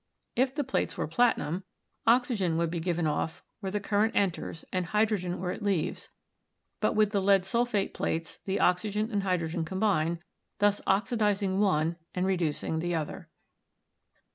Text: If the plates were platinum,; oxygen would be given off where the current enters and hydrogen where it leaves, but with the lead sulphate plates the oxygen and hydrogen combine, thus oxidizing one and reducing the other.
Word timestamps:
If 0.35 0.55
the 0.55 0.63
plates 0.63 0.97
were 0.97 1.05
platinum,; 1.05 1.63
oxygen 2.07 2.57
would 2.57 2.71
be 2.71 2.79
given 2.79 3.05
off 3.05 3.43
where 3.59 3.71
the 3.71 3.79
current 3.79 4.15
enters 4.15 4.65
and 4.73 4.87
hydrogen 4.87 5.39
where 5.39 5.51
it 5.51 5.61
leaves, 5.61 6.09
but 6.79 6.93
with 6.95 7.11
the 7.11 7.21
lead 7.21 7.45
sulphate 7.45 7.93
plates 7.93 8.39
the 8.45 8.59
oxygen 8.59 9.11
and 9.11 9.21
hydrogen 9.21 9.63
combine, 9.63 10.17
thus 10.57 10.81
oxidizing 10.87 11.59
one 11.59 11.97
and 12.15 12.25
reducing 12.25 12.79
the 12.79 12.95
other. 12.95 13.29